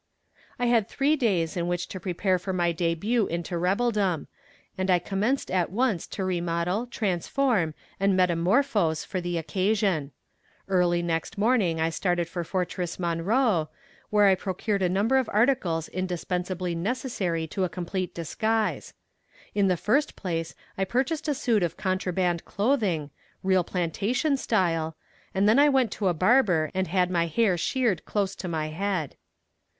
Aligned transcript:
I 0.57 0.65
had 0.65 0.87
three 0.87 1.15
days 1.15 1.55
in 1.55 1.67
which 1.67 1.87
to 1.89 1.99
prepare 1.99 2.39
for 2.39 2.51
my 2.53 2.71
debut 2.71 3.27
into 3.27 3.55
rebeldom, 3.55 4.25
and 4.75 4.89
I 4.89 4.97
commenced 4.97 5.51
at 5.51 5.71
once 5.71 6.07
to 6.07 6.25
remodel, 6.25 6.87
transform 6.87 7.75
and 7.99 8.17
metamorphose 8.17 9.05
for 9.05 9.21
the 9.21 9.37
occasion. 9.37 10.09
Early 10.67 11.03
next 11.03 11.37
morning 11.37 11.79
I 11.79 11.91
started 11.91 12.27
for 12.27 12.43
Fortress 12.43 12.97
Monroe, 12.97 13.69
where 14.09 14.25
I 14.25 14.33
procured 14.33 14.81
a 14.81 14.89
number 14.89 15.17
of 15.17 15.29
articles 15.31 15.87
indispensably 15.87 16.73
necessary 16.73 17.45
to 17.49 17.63
a 17.63 17.69
complete 17.69 18.15
disguise. 18.15 18.95
In 19.53 19.67
the 19.67 19.77
first 19.77 20.15
place 20.15 20.55
I 20.79 20.83
purchased 20.83 21.27
a 21.27 21.35
suit 21.35 21.61
of 21.61 21.77
contraband 21.77 22.43
clothing, 22.43 23.11
real 23.43 23.63
plantation 23.63 24.35
style, 24.35 24.95
and 25.35 25.47
then 25.47 25.59
I 25.59 25.69
went 25.69 25.91
to 25.91 26.07
a 26.07 26.15
barber 26.15 26.71
and 26.73 26.87
had 26.87 27.11
my 27.11 27.27
hair 27.27 27.55
sheared 27.55 28.03
close 28.05 28.33
to 28.37 28.47
my 28.47 28.69
head. 28.69 29.15